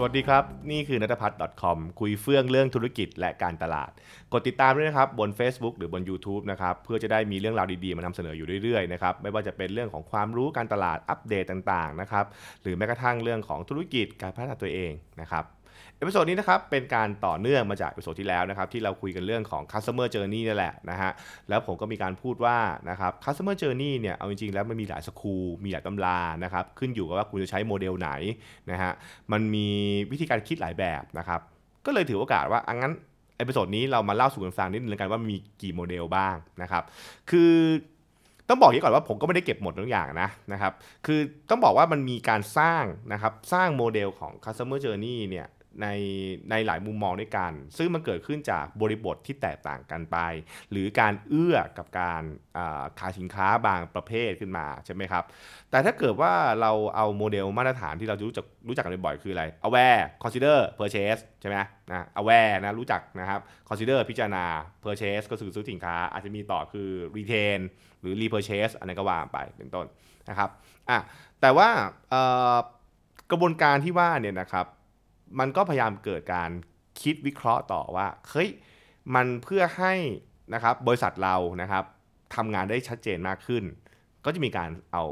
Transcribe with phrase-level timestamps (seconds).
[0.00, 3.90] สวัสดีครับ นี่คือนัทพัฒน์ .com คุยเฟื่องเรื่องธุรกิจและการตลาด
[4.32, 12.24] กดติดตามด้วยนะครับ บน Facebook หรือบน YouTube นะครับ เพื่อจะได้มีเรื่องราวดีๆ มานำเสนออยู่เรื่อยๆนะครับ ไม่ว่าจะเป็นเรื่องของความรู้การตลาดอัปเดตต่างๆนะครับ
[12.62, 15.44] หรือแม้กระทั่งเรื่องของธุรกิจการพัฒนาตัวเองนะครับ
[15.98, 21.10] episode นี้นะครับเป็นการต่อเนื่องมาจาก episode ที่แล้วนะครับที่เราคุยกันเรื่องของ customer journey นี่แหละนะฮะ
[21.48, 22.58] แล้วผมก็มีการพูดว่า
[22.90, 28.10] นะครับ customer journey เนี่ยเอาจริงๆแล้วมันมีหลาย school มีหลายตำรานะครับขึ้นอยู่กับว่าคุณจะใช้โมเดลไหน
[28.70, 28.92] นะฮะ
[29.32, 29.68] มันมี
[30.10, 31.40] วิธีการคิดหลายแบบนะครับ
[31.86, 32.92] ก็เลยถือโอกาสว่าอะงั้น
[33.38, 36.82] episode นี้เรามาเล่าสู่กันฟังนิดนึงกันว่ามีกี่โมเดลบ้างนะครับ
[37.30, 37.52] คือ
[38.48, 40.72] ต้องบอกอย่างนี้ก่อนว่าผมก็ไม่ได้เก็บหมดทุกอย่างนะนะครับ
[41.06, 45.46] คือต้องบอกว่ามันมีการสร้างนะครับสร้างโมเดลของ customer journey เนี่ย
[45.82, 45.86] ใน
[46.50, 50.16] ในหลายมุมมองด้วยกัน ซึ่งมันเกิดขึ้นจากบริบทที่แตกต่างกันไป
[50.70, 52.22] หรือการเอื้อกับการ
[52.98, 55.24] ขายสินค้าบางประเภทขึ้นมาใช่ไหมครับ
[55.70, 61.56] แต่ถ้าเกิดว่าเราเอาโมเดลมาตรฐานที่เรารู้จักรู้จักกันบ่อยคืออะไร aware consider purchase ใช่ไหม
[61.90, 64.44] นะ aware นะรู้จักนะครับ consider พิจารณา
[64.84, 67.60] purchase ก็คือซื้อสินค้า อาจจะมีต่อคือ retain
[68.00, 69.86] หรือ repurchase อันนั้นก็ว่าไปเป็นต้น
[70.28, 70.50] นะครับ
[70.90, 70.98] อะ
[71.40, 71.68] แต่ว่า
[73.30, 74.66] กระบวนการที่ว่าเนี่ยนะครับ
[75.38, 76.50] มันก็พยายามเกิดการ
[77.02, 78.48] คิดวิเคราะห์ต่อว่าเฮ้ย
[79.14, 79.94] มันเพื่อให้
[80.54, 81.84] นะครับบริษัทเรานะครับ
[82.36, 83.64] ทำงานได้ชัดเจนมากขึ้น
[84.24, 85.04] ก็จะมีการเอา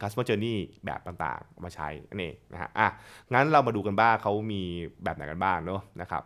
[0.00, 2.88] customer journey แบบต่างๆ มาใช้นั่นเองนะฮะอะ
[3.32, 4.62] งั้นเรามาดูกันบ้างเขามี
[5.04, 6.22] แบบไหนกันบ้างเนาะนะครับ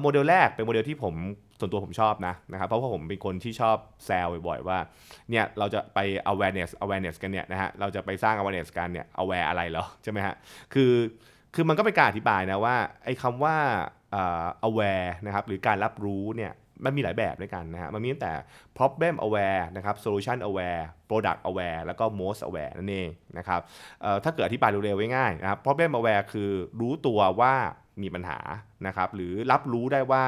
[0.00, 1.14] โมเดลแรกเป็นโมเดลที่ผม
[1.58, 4.78] ส่วนตัวผมชอบนะนะครับเพราะว่าผมเป็นคนที่ชอบแซวบ่อยๆว่า
[5.30, 5.98] เนี่ยเราจะไป
[6.32, 10.34] awareness awareness กันเนี่ยนะฮะเราจะไปสร้าง awareness กันเนี่ย aware อะไรเหรอใช่ไหมฮะ
[10.74, 10.92] คือ
[11.54, 13.56] คือมันก็เป็นการอธิบายนะว่าไอ้คำว่า
[14.68, 16.52] aware นะครับหรือการรับรู้เนี่ย
[16.84, 18.32] มันมีหลายแบบด้วยกันนะฮะมันมีตั้งแต่
[18.76, 23.60] problem aware นะครับ solution aware product aware แล้วก็ most aware นั่นเองนะครับ
[24.24, 26.50] ถ้าเกิดอธิบายเร็วๆง่ายๆนะครับ problem aware คือ
[26.80, 27.54] รู้ตัวว่า
[28.02, 28.38] มีปัญหา
[28.86, 30.24] นะครับหรือรับรู้ได้ว่า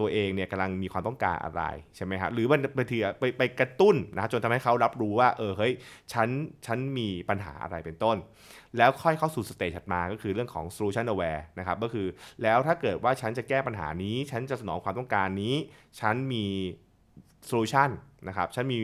[0.00, 1.62] ตัวเองเนี่ยกำลังมีความต้องการอะไร
[1.96, 2.46] ใช่ไหมครับหรือ
[2.78, 5.72] บางทีไปไปกระตุ้นนะจนทำให้เขารับรู้ว่าเออเฮ้ย
[6.12, 6.28] ฉัน
[6.66, 8.16] ฉันมีปัญหาอะไรเป็นต้น
[8.78, 12.06] แล้วค่อยเข้าสู่ stage ถัดมาก็คือเรื่องของ solution aware นะครับก็คือ
[12.42, 15.54] แล้วถ้าเกิดว่าฉันจะแก้ปัญหานี้ ฉันจะสนองความต้องการนี้
[16.00, 16.46] ฉันมี
[17.46, 17.90] solution
[18.28, 18.78] นะครับฉันมี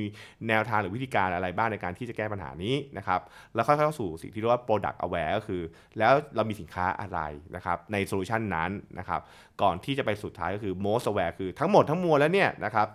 [0.48, 3.20] แนวทางหรือวิธีการอะไรบ้างในการที่จะแก้ปัญหานี้นะครับ
[3.54, 5.62] แล้วค่อยๆเข้าสู่สิ่งที่เรียกว่า product aware ก็คือ
[5.98, 7.20] แล้วเรามีสินค้าอะไร
[7.56, 9.20] นะครับใน solution นั้นนะครับ
[9.62, 12.86] ก่อนที่จะไปสุดท้ายก็คือ most aware คือทั้งหมดทั้งมวลแล้วเนี่ยนะครับ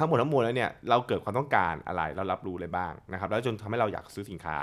[0.00, 4.56] ทั้งหมดทั้งมวลแล้วเนี่ยเราเกิดความต้องการอะไรเรารับรู้เลยบ้างนะครับแล้วจนทำให้เราอยากซื้อสินค้า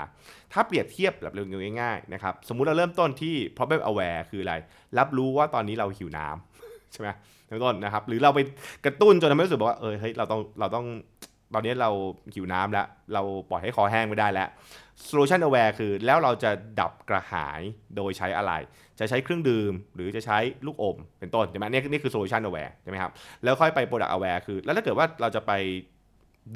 [0.52, 4.54] ถ้าเปรียบเทียบแบบเร็วๆง่ายๆนะครับสมมุติเราเริ่มต้นที่ problem aware คืออะไร
[4.98, 6.55] รับรู้ว่าตอนนี้เราหิวน้ำ
[6.92, 7.08] ใช่ไหม
[7.46, 8.40] เป็นต้นนะครับ หรือเราไป
[8.84, 10.86] กระตุ้นจนทำให้รู้สึกว่าเออเฮ้ยเราต้องเราต้อง
[11.54, 11.90] ตอนนี้เรา
[12.34, 14.48] หิวน้ำแล้ว เราปล่อยให้คอแห้งไม่ได้แล้ว
[15.08, 17.60] solution aware คือแล้วเราจะดับกระหาย
[17.96, 18.52] โดยใช้อะไร
[18.98, 25.52] จะใช้เครื่องดื่ม หรือจะใช้ลูกอม เป็นต้นใช่ไหมนี่นี่คือ solution aware ใช่ไหมครับ แล้วค่อยไป product aware คือ แล้วถ้าเกิดว่าเราจะไป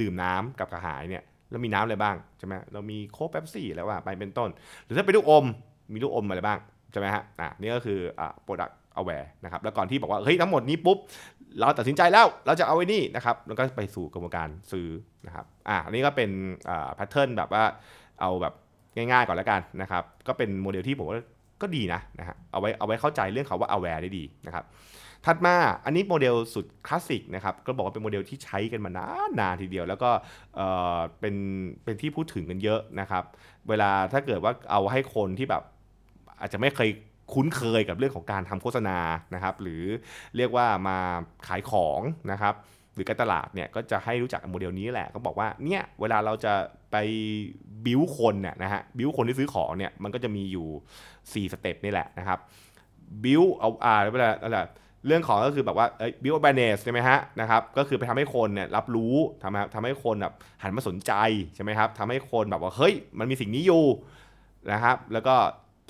[0.01, 4.51] ดื่มน้ำกับกระหายเนี่ยแล้วมีน้ำอะไรบ้างใช่ไหมเรามีโค้กเป๊ปซี่แล้วว่าไปเป็นต้น
[4.85, 5.47] หรือถ้าเป็นลูกอม
[5.93, 6.59] มีลูกอมอะไรบ้าง
[6.93, 10.99] ใช่ไหมฮะอ่านี่ก็คืออ่า product aware นะครับแล้วก่อนที่บอกว่าเฮ้ยทั้งหมดนี้ปุ๊บ
[11.59, 14.89] เราตัดสินใจแล้วเราจะเอาไอ้นี่นะครับแล้วก็ไปสู่กระบวนการซื้อ
[15.27, 16.31] นะครับอ่าอันนี้ก็เป็น
[16.69, 17.63] อ่า pattern แบบว่า
[18.21, 18.55] เอาแบบ
[18.97, 21.17] ง่ายๆก่อนแล้วกันนะครับก็เป็นโมเดลที่ผมว่า
[21.63, 24.65] ก็ดีนะนะฮะเอาไว้เอาไว้เข้าใจเรื่องเขาว่า aware ได้ดีนะครับ
[25.27, 30.11] ถัดมาอันนี้โมเดลสุดคลาสสิกนะครับก็บอกว่าเป็นโมเดลที่ใช้กันมานานนานทีเดียว แล้วก็
[30.57, 30.61] เอ
[30.97, 31.35] อเป็น
[31.85, 33.25] เป็นที่พูดถึงกันเยอะนะครับ
[33.69, 35.63] เวลาถ้าเกิดว่าเอาให้คนที่แบบ
[36.41, 36.89] อาจจะไม่เคย
[37.35, 38.99] คุ้นเคยกับเรื่องของการทำโฆษณา
[39.35, 39.83] นะครับ หรือ
[40.37, 40.99] เรียกว่ามา
[41.47, 42.01] ขายของ
[42.33, 42.55] นะครับ
[42.95, 46.55] หรือการตลาดเนี่ยก็จะให้รู้จักโมเดลนี้แหละ ก็บอกว่าเนี่ยเวลาเราจะ
[46.93, 46.97] ไป
[47.87, 52.39] บิวคนเนี่ยนะฮะบิวคนที่ซื้อของเนี่ยมันก็จะมีอยู่ 4 สเต็ปนี่แหละนะครับ
[53.25, 54.59] บิวเอาอ่าเวลาอะไร
[55.07, 55.87] เรื่องของก็คือแบบว่า
[56.23, 61.13] บิวแบนเนสใช่ไหมฮะนะครับก็คือไปทำให้คนเนี่ยรับรู้ทำทำให้คนแบบหันมาสนใจ
[61.55, 63.85] ใช่ไหมครับทำให้คนแบบว่าเฮ้ยมันมีสิ่งนี้อยู่
[64.73, 65.35] นะครับแล้วก็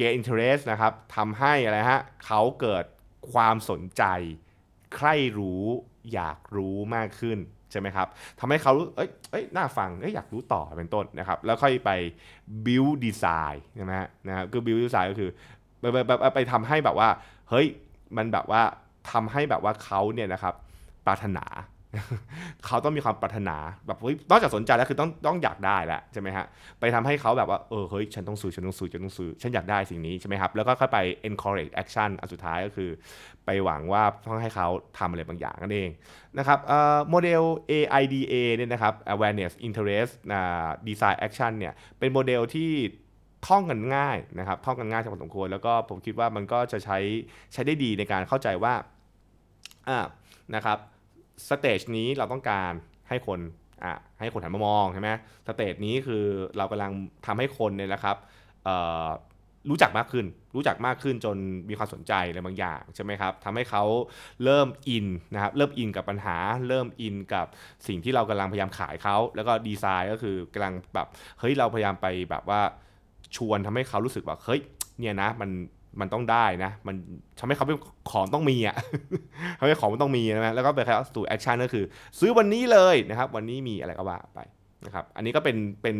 [0.00, 2.85] get interest นะครับทำให้อะไรฮะเขาเกิด
[3.32, 4.05] ความสนใจ
[4.94, 5.64] ใคร่รู้
[6.12, 7.38] อยากรู้มากขึ้น
[7.70, 8.08] ใช่ไหมครับ
[8.41, 11.91] ทำให้เขาเอ้ยเอ้ยน่าฟังเอ้ยอยากรู้ต่อเป็นต้นนะครับ แล้วค่อยไป
[12.64, 15.31] build design ใช่ไหมฮะนะครับคือ build design ก็คือ
[15.81, 17.08] ไปไปไปไปทำให้แบบว่า
[17.50, 17.67] เฮ้ย
[18.17, 18.62] มันแบบว่า
[19.12, 20.55] ทำให้แบบว่าเขาเนี่ยนะครับ
[21.06, 21.44] ปรารถนา
[22.67, 23.57] เขาต้องมีความปรารถนา
[23.87, 26.47] แบบเฮ้ยนอกจากสนใจแล้วคือต้องต้องอยากได้แหละใช่ไหมฮะ
[26.81, 30.99] ไปทำให้เขาแบบว่าเออเฮ้ยฉันต้องซื้อฉันต้องซื้อฉันต้องซื้อฉันอยากได้สิ่งนี้ใช่ไหมครับแล้วก็ค่อยไป
[31.29, 32.91] encourage action อันสุดท้ายก็คือ
[33.47, 35.91] ไปหวังว่าต้องให้เขาทำอะไรบางอย่างนั่นเอง
[36.39, 36.59] นะครับ
[37.11, 40.13] โมเดล AIDA เนี่ยนะครับ awareness interest
[40.88, 42.71] desire action เนี่ยเป็นโมเดลที่
[43.49, 46.99] ท่องกันง่ายนะครับท่องกันง่ายพอสมควรแล้วก็ผมคิดว่ามันก็จะใช้
[47.53, 48.75] ใช้ได้ดีในการเข้าใจว่า
[49.89, 49.99] อ่า
[50.55, 50.79] นะครับ
[51.49, 52.73] stage นี้เราต้องการ
[53.09, 53.41] ให้คน
[53.85, 55.11] อะให้คนหันมามองใช่ไหม
[55.47, 56.25] stage นี้คือ
[56.57, 56.93] เรากำลัง
[57.27, 58.17] ทำให้คนเนี่ยนะครับ
[59.71, 60.27] รู้จักมากขึ้น
[60.57, 61.37] รู้จักมากขึ้นจน
[61.69, 63.85] มีความสนใจอะไรบางอย่างใช่ไหมครับทำให้เขา
[64.45, 66.37] เริ่มอินนะครับ เริ่มอินกับปัญหา
[66.69, 67.47] เริ่มอินกับ
[67.87, 71.07] สิ่งที่เรากำลังพยายามขายเขา แล้วก็ดีไซน์ก็คือกำลังแบบ
[71.41, 72.61] เฮ้ย เราพยายามไปแบบว่า
[73.37, 74.61] ชวนทำให้เขารู้สึกว่า เฮ้ย
[74.99, 75.51] เนี่ยนะ มัน
[76.01, 76.95] มันต้องได้นะ มัน
[77.39, 77.79] ทำให้เขาเป็น
[78.11, 78.77] ของต้องมีอะ
[79.59, 81.85] ทำให้ของมันต้องมีนะแล้วก็ไปแค่สู่แอคชั่นก็คือ
[82.19, 84.41] ซื้อวันนี้เลยนะครับ วันนี้มีอะไรก็ว่าไป
[84.87, 85.97] นะครับ อันนี้ก็เป็นเป็น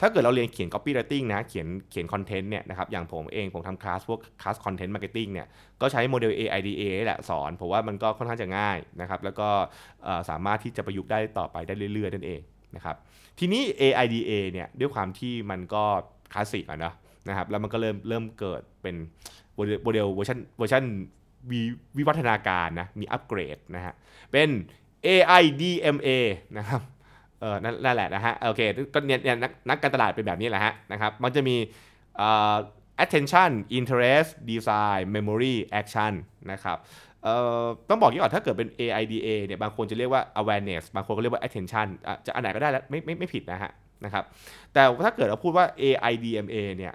[0.00, 5.46] ถ้าเกิดเราเรียนเขียน copywriting นะ เขียนเขียนคอนเทนต์เนี่ยนะครับ อย่างผมเองผมทำคลาสพวกคลาส content marketing เนี่ย
[5.80, 9.48] ก็ใช้โมเดล AIDA แหละสอน ผมว่ามันก็ค่อนข้างจะง่ายนะครับ แล้วก็
[10.30, 12.40] สามารถที่จะประยุกต์ได้ต่อไปได้เรื่อยๆนั่นเอง
[12.76, 12.96] นะครับ
[13.38, 15.84] ทีนี้ AIDA เนี่ยด้วยความที่มันก็
[16.32, 16.92] คลาสสิกอะนะ
[17.28, 18.96] นะครับแล้วมันก็เริ่มเริ่มเกิดเป็น
[19.54, 20.84] โมเดลเวอร์ชันเวอร์ชัน
[21.50, 21.60] วิ
[21.96, 23.94] วิวัฒนาการนะมีอัปเกรดนะฮะ
[24.32, 24.48] เป็น
[25.06, 26.08] AIDMA
[26.58, 26.80] นะครับ
[27.40, 28.62] เออนั่นแหละนะฮะโอเค
[28.94, 31.56] ก็เนี่ยนักนักการตลาดเป็นแบบนี้แหละฮะนะครับมันจะมี
[33.04, 36.12] attention interest design memory action
[36.52, 36.78] นะครับ
[37.22, 41.86] เอ่อต้องบอกยี่ก่อนถ้าเกิดเป็น AIDA เนี่ยบางคนจะเรียกว่า awareness บางคนก็เรียกว่า attention
[42.26, 43.70] จะอันไหนก็ได้แล้วไม่ไม่ไม่ผิดนะฮะ
[44.04, 44.24] นะครับ
[44.72, 46.94] แต่ถ้าเกิดเราพูดว่า AIDMA เนี่ย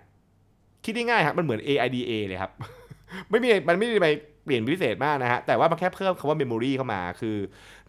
[0.84, 2.52] คิดง่ายๆครับมันเหมือน AIDA เลยครับ
[3.30, 4.08] ไม่มีมันไม่ได้ไป
[4.44, 7.38] เปลี่ยนพิเศษมากนะฮะ แต่ว่ามันแค่เพิ่มคำว่า memory เข้ามา คือ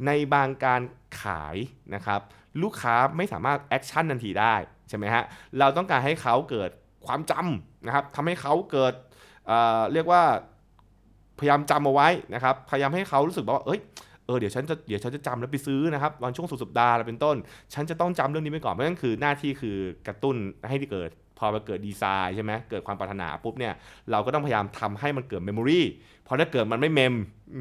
[0.06, 0.81] ในบางการ
[1.20, 1.56] ขาย
[1.94, 2.20] นะครับ
[2.62, 4.55] ลูกค้าไม่สามารถ action ทันทีได้
[4.88, 5.25] ใช่ไหมฮะ
[5.58, 6.70] เราต้องการให้เขาเกิด
[7.06, 8.94] ความจำนะครับทำให้เขาเกิด
[9.46, 10.23] เรียกว่า
[11.38, 13.81] พยายามจำเอาไว้นะครับ พยายามให้เขารู้สึกว่า เอ้ย
[14.26, 17.37] เออเดี๋ยวฉันจะเดี๋ยวฉันจะจำแล้วไปซื้อนะครับตอนช่วงสุดสัปดาห์เป็นต้น
[17.75, 19.76] ฉันจะต้องจำเรื่องนี้ไปก่อนเพราะนั่นคือหน้าที่คือ
[20.06, 20.37] กระตุ้น
[20.69, 21.11] ให้ที่เกิด
[21.44, 23.75] อมาเกิดดีไซน์ใช่ไหมเกิดความปรารถนาปุ๊บเนี่ย
[24.11, 25.81] เราก็ต้องพยายามทำให้มันเกิดเมมโมรี
[26.26, 27.14] พอถ้าเกิดมันไม่เมม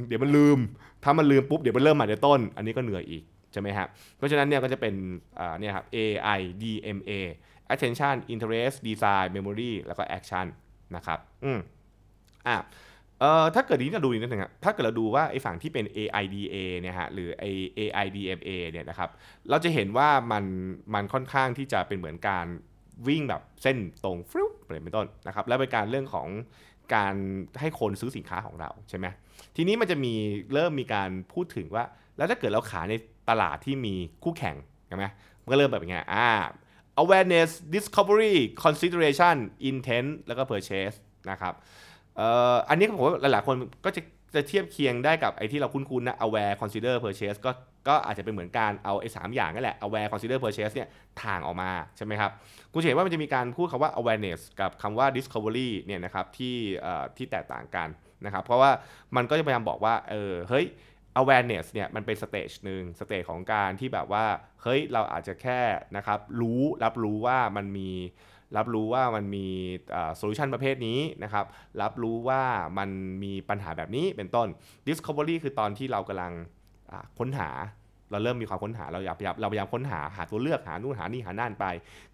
[0.08, 0.60] เดี๋ยวมันลืม
[1.04, 3.88] ถ้ามันลืมปุ๊บเดี๋ยวมันเริ่มใหม่ในต้น อันนี้ก็เหนื่อยอีกใช่ไหมครับ
[4.18, 4.94] เพราะฉะนั้นเนี่ยก็จะเป็น
[5.40, 5.98] อ่าเนี่ยครับ A
[6.38, 6.64] I D
[6.98, 7.12] M A
[7.74, 10.46] attention interest design memory แล้วก็ action
[10.96, 11.60] นะครับอืม
[12.48, 12.58] อะ
[13.20, 17.50] เอ่อถ้าเกิดนี้เราดูนิดนึงถ้าเกิดเราดูว่าไอ้ฝั่งที่เป็น AIDA เนี่ยฮะหรือไอ้
[17.80, 19.10] AIDMA เนี่ยนะครับ
[19.50, 20.44] เราจะเห็นว่ามัน
[20.94, 22.46] มันค่อนข้างที่จะเป็นเหมือนการ
[23.08, 24.52] วิ่งแบบเส้นตรงฟลุ๊ป
[24.84, 26.28] เป็นต้นนะครับแล้วเป็นการเรื่องของ
[26.96, 27.16] การ
[27.60, 29.06] ให้คนซื้อสินค้าของเราใช่ไหม
[29.56, 30.14] ทีนี้มันจะมี
[30.54, 31.84] เริ่มมีการพูดถึงว่า
[32.18, 32.96] แล้วถ้าเกิดเราขายใน
[33.30, 34.56] ตลาดที่มีคู่แข่ง
[34.88, 35.06] ใช่ไหม
[35.42, 36.30] มันก็เริ่มแบบอย่างเงี้ยอ่า
[37.04, 39.36] awareness discovery consideration
[39.70, 40.98] intent แล้วก็ purchase
[41.32, 41.54] นะครับ
[42.20, 42.22] อ
[42.54, 43.56] ออันนี้ผมว่าหลายๆคน
[43.86, 44.02] ก็จะ
[44.34, 47.52] จะเทียบเคียงได้กับไอ้ที่เราคุ้นๆนะ aware consider purchase ก็
[47.88, 50.88] ก็อาจจะเป็นเหมือนการเอาไอ้สามอย่างนั่นแหละ aware consider purchase เนี่ย
[51.24, 52.32] ถ่างออกมาใช่ไหมครับ
[52.74, 56.58] คุณเห็นว่ามันจะมีการพูดคำว่า awareness กับคำว่า discovery เนี่ยนะครับที่
[57.18, 57.88] ที่แตกต่างกัน
[58.26, 58.72] นะครับเพราะว่า
[59.16, 60.66] มันก็จะพยายามบอกว่าเออเฮ้ย
[61.22, 64.26] awareness เนี่ยมันเป็น stage หนึ่ง stage ของการที่แบบว่า
[64.64, 65.62] เฮ้ยเราอาจจะแค่
[65.98, 67.92] นะครับรู้รับรู้ว่ามันมี
[68.58, 69.48] รับรู้ว่ามันมี
[70.18, 71.46] โซลูชันประเภทนี้นะครับ
[71.82, 72.42] รับรู้ว่า
[72.78, 72.90] มัน
[73.24, 74.48] มีปัญหาแบบนี้เป็นต้น
[74.88, 76.34] discovery คือตอนที่เรากำลัง
[77.20, 77.50] ค้นหา
[78.12, 81.66] เราเริ่มมีความค้นหาเราอยากเราพยายามค้นหาหาตัวเลือกหานู่นหานี่หานั่นไป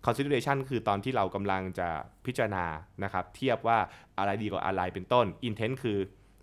[0.05, 1.87] consideration คือตอนที่เรากำลังจะ
[2.25, 2.65] พิจารณา
[3.03, 3.77] นะครับเทียบว่า
[4.17, 5.97] อะไรดีกว่าอะไรเป็นต้น intent คือ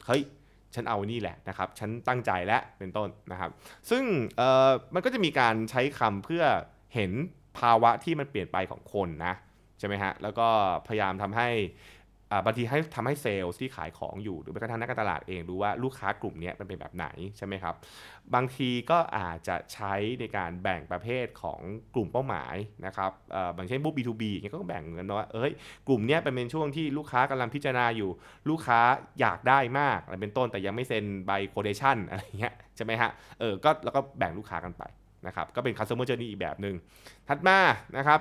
[0.06, 0.22] เฮ้ย
[0.74, 3.50] ฉันเอานี่แหละนะครับฉันตั้งใจและเป็นต้นนะครับ
[3.90, 4.04] ซึ่ง
[4.94, 6.44] มันก็จะมีการใช้คำเพื่อ
[6.94, 7.12] เห็น
[7.58, 9.34] ภาวะที่มันเปลี่ยนไปของคนนะ
[9.78, 10.48] ใช่ไหมฮะ แล้วก็
[10.88, 11.48] พยายามทำให้
[12.44, 17.06] บางทีให้ทำให้เซลล์ที่ขายของอยู่หรือแม้กระทั่งนักการตลาดเองดูว่าลูกค้ากลุ่มนี้มันเป็นแบบไหน
[17.36, 17.74] ใช่ไหมครับ
[18.34, 21.60] บางทีก็อาจจะใช้ในการแบ่งประเภทของ
[21.94, 22.54] กลุ่มเป้าหมาย
[22.86, 23.10] นะครับ
[23.56, 25.52] บางเช่นบุ๊ B2B อย่างเงี้ยก็แบ่งเงินว่าเอ้ย
[25.88, 28.10] กลุ่มนี้เป็นช่วงที่ลูกค้ากำลังพิจารณาอยู่
[28.48, 28.80] ลูกค้า
[29.20, 34.82] อยากได้มากอะไรเป็นต้นแต่ยังไม่เซ็นใบโคเดชันอะไรเงี้ยใช่ไหมฮะเออก็แล้วก็แบ่งลูกค้ากันไป
[35.26, 36.74] นะครับก็เป็น customer journey อีกแบบหนึ่ง
[37.28, 37.58] ถัดมา
[37.98, 38.20] นะครับ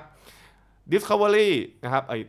[0.92, 1.50] discovery
[1.84, 2.20] นะครับเอ้ย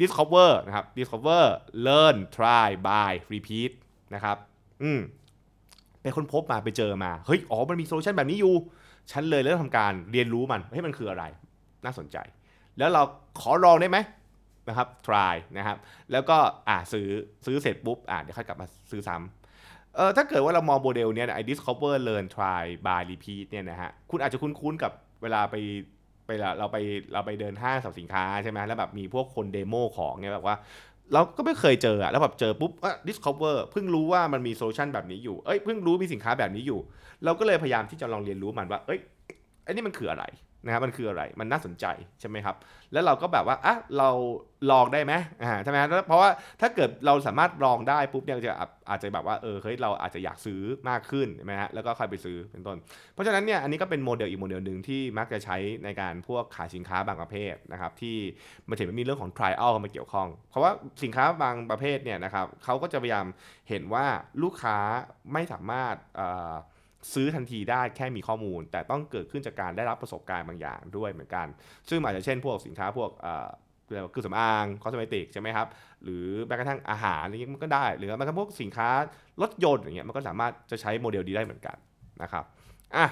[0.00, 1.42] discover นะครับ discover
[1.86, 3.72] learn try buy repeat
[4.14, 4.36] นะครับ
[4.82, 5.00] อืม
[6.00, 8.54] ไปค้นพบมาไปเจอมา เฮ้ย อ๋อ มันมีโซลูชันแบบนี้อยู่
[9.12, 11.24] ฉันเลยเริ่มทำการเรียนรู้มันเฮ้ยมันคืออะไร
[11.84, 12.16] น่าสนใจ
[12.78, 13.02] แล้วเรา
[13.40, 13.98] ขอลองได้ไหม
[14.68, 15.76] นะครับ try นะครับ
[16.12, 17.08] แล้วก็อ่าซื้อ
[17.46, 24.92] ซื้อเสร็จปุ๊บ อ่าเดี๋ยวค่อยกลับมาซื้อซ้ำเออถ้าเกิดว่าเรามองโมเดลเนี้ยไอ้ discover learn try buy repeat เนี่ยนะฮะ คุณอาจจะคุ้นๆกับ
[25.22, 25.56] เวลาไป
[26.26, 26.76] ไปเราไป
[27.12, 30.56] เราไปเดินห้างสรรพสินค้าใช่ไหมแล้วแบบมีพวกคน demo ของเนี่ยแบบว่า
[31.12, 36.80] เราก็ไม่เคยเจออะแล้วแบบเจอปุ๊บอะ discover เพิ่งรู้ว่ามันมี solution แบบนี้อยู่ เอ้ย เพิ่งรู้มีสินค้าแบบนี้อยู่
[37.24, 39.00] เราก็เลยพยายามที่จะลองเรียนรู้มันว่า เอ้ย
[39.64, 40.24] ไอ้นี่มันคืออะไร
[40.66, 41.86] นะครับมันคืออะไรมันน่าสนใจ
[42.20, 42.56] ใช่ไหมครับ
[42.92, 44.10] แล้วเราก็แบบว่าอะเรา
[44.70, 46.30] ลองได้ไหมอ่าใช่ไหมเพราะว่า
[46.60, 48.54] ถ้าเกิดเราสามารถลองได้ปุ๊บเนี่ยจะ
[48.90, 52.76] อาจจะแบบว่าเออเฮ้ยเราอาจจะอยากซื้อมากขึ้นใช่ไหมฮะแล้วก็ค่อยไปซื้อเป็นต้น
[53.12, 58.16] เพราะฉะนั้นเนี่ยอันนี้ก็เป็นโมเดลอีกโมเดลหนึ่งที่มักจะใช้ในการพวกขายสินค้าบางประเภทนะครับที่
[58.68, 60.70] มันจะมีเรื่องของ trial เข้ามาเกี่ยวข้อง เพราะว่า
[61.02, 63.26] สินค้าบางประเภทเนี่ยนะครับเขาก็จะพยายาม
[63.68, 64.06] เห็นว่า
[64.42, 64.76] ลูกค้า
[65.32, 66.54] ไม่สามารถอ่อ
[67.14, 71.46] ซื้อทันทีได้แค่มีข้อมูล แต่ต้องเกิดขึ้นจากการได้รับประสบการณ์บางอย่างด้วยเหมือนกัน
[71.88, 73.48] ซึ่งอาจจะเช่นพวกสินค้าพวกเอ่อ
[73.84, 75.66] เครื่องสำอางคอสเมติกใช่ไหมครับ
[76.02, 78.88] หรือแม้กระทั่งอาหารอะไรเงี้ยมันก็ได้ หรือแม้กระทั่งพวกสินค้า
[79.42, 81.76] รถยนต์อย่างเงี้ยมันก็สามารถจะใช้โมเดลนี้ได้เหมือนกัน
[82.22, 82.44] นะครับ
[82.96, 83.06] อะ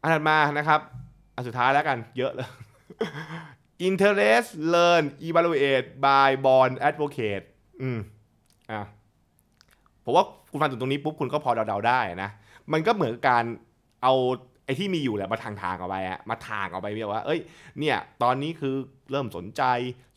[0.00, 0.80] อันถัดมานะครับ
[1.34, 2.48] อันสุดท้ายแล้วกันเยอะเลย
[3.88, 7.44] interest learn evaluate by bond advocate
[7.82, 7.98] อืม
[8.72, 8.82] อะ
[10.04, 12.30] ผมว่าคุณฟังถึงตรงนี้ปุ๊บคุณก็พอเดาๆได้นะ
[12.72, 13.44] มันก็เหมือนการ
[14.02, 14.14] เอา
[14.66, 17.40] ไอ้ที่มีอยู่แหละมาทางทางๆเอาไปอะมาทางเอาไปเรียกว่า เอ้ย
[17.78, 18.74] เนี่ย ตอนนี้คือ
[19.10, 19.62] เริ่มสนใจ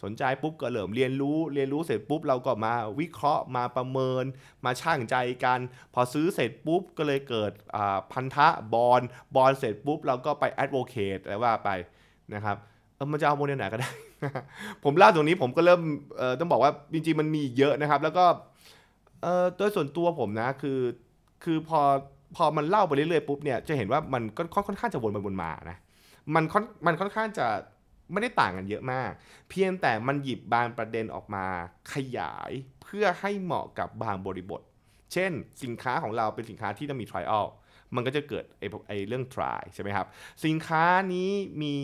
[0.03, 4.23] สนใจปุ๊บก็เริ่มเรียนรู้ เรียนรู้เสร็จปุ๊บเราก็มาวิเคราะห์ มาประเมิน
[4.65, 5.59] มาช่างใจกัน
[5.93, 7.51] พอซื้อเสร็จปุ๊บก็เลยเกิด
[8.11, 9.01] พันธะบอล
[9.35, 11.69] บอลเสร็จปุ๊บเราก็ไป advocate อะไรว่าไป
[12.33, 12.57] นะครับ
[12.95, 13.91] เออมันจะเอาโมเดลไหนก็ได้
[14.83, 15.81] ผมเล่าตรงนี้ผมก็เริ่ม
[16.39, 18.25] ต้องบอกว่าจริงๆมันมีเยอะนะครับ แล้วก็
[19.57, 20.79] โดยส่วนตัวผมนะคือ
[21.43, 21.81] คือพอ
[22.35, 25.77] พอมันเล่าไปเรื่อยๆปุ๊บเนี่ยจะเห็นว่ามันก็ค่อนข้างจะวนไปวนมานะ
[26.35, 27.47] มันค่อนมันค่อนข้างจะ
[28.11, 29.11] ไม่ได้ต่างกันเยอะมาก
[29.49, 31.45] เพียงแต่มันหยิบบางประเด็นออกมา
[31.93, 32.51] ขยาย
[32.83, 34.61] เพื่อให้เหมาะกับบางบริบท
[35.13, 35.31] เช่น
[35.63, 37.47] สินค้าของเราเป็นสินค้าที่ต้องมี trial
[37.95, 40.07] มันก็จะเกิดไอ้ไอเรื่อง try ใช่ไหมครับ
[40.45, 41.31] สินค้านี้
[41.61, 41.75] มี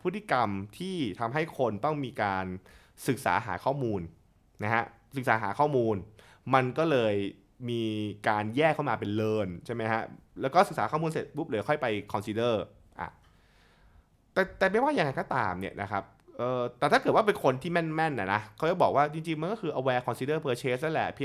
[0.00, 0.48] พฤติกรรม
[0.78, 2.46] ที่ทำให้คนต้องมีการ
[3.08, 4.00] ศึกษาหาข้อมูล
[4.62, 4.84] นะฮะ
[5.16, 5.96] ศึกษาหาข้อมูล
[6.54, 7.14] มันก็เลย
[7.68, 7.82] มี
[8.28, 10.02] การแยกเข้ามาเป็น learn ใช่ไหมฮะ
[10.40, 12.54] แล้วก็ศึกษาข้อมูลเสร็จปุ๊บเลยค่อยไป consider
[13.00, 13.08] อะ
[14.32, 16.02] แต่แต่ไม่ว่าอย่างไรก็ตามเนี่ยนะครับ
[16.38, 21.24] เออแต่ถ้าเกิดว่าเป็นคนที่แม่นๆนะนะเขาจะบอกว่าจริงๆ มันก็คือ aware consider purchase นั่นแหละเพีย